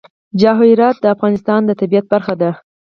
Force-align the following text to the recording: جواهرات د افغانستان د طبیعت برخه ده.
جواهرات 0.41 0.95
د 0.99 1.05
افغانستان 1.15 1.59
د 1.65 1.71
طبیعت 1.81 2.05
برخه 2.13 2.33
ده. 2.41 2.51